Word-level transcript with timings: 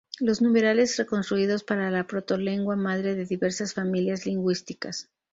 Los 0.19 0.41
numerales 0.41 0.97
reconstruidos 0.97 1.63
para 1.63 1.91
la 1.91 2.07
protolengua 2.07 2.75
madre 2.75 3.13
de 3.13 3.27
diversas 3.27 3.75
familias 3.75 4.25
lingüísticas. 4.25 5.11